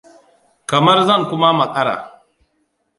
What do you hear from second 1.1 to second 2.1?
kuma makara.